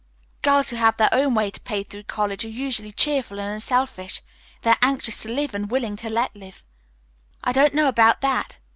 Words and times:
Girls 0.41 0.71
who 0.71 0.77
have 0.77 0.97
their 0.97 1.13
own 1.13 1.35
way 1.35 1.51
to 1.51 1.61
pay 1.61 1.83
through 1.83 2.01
college 2.01 2.43
are 2.43 2.49
usually 2.49 2.91
cheerful 2.91 3.37
and 3.39 3.53
unselfish. 3.53 4.23
They 4.63 4.71
are 4.71 4.77
anxious 4.81 5.21
to 5.21 5.29
live 5.29 5.53
and 5.53 5.69
willing 5.69 5.95
to 5.97 6.09
let 6.09 6.35
live." 6.35 6.63
"I 7.43 7.51
don't 7.51 7.75
know 7.75 7.87
about 7.87 8.21
that. 8.21 8.57